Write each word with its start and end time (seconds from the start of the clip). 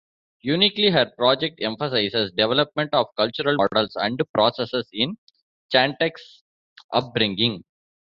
Uniquely, 0.43 0.89
her 0.89 1.05
project 1.15 1.59
emphasizes 1.61 2.31
development 2.31 2.91
of 2.91 3.05
cultural 3.15 3.55
models 3.55 3.95
and 3.97 4.19
processes 4.33 4.89
in 4.91 5.15
Chantek's 5.71 6.41
upbringing. 6.91 7.63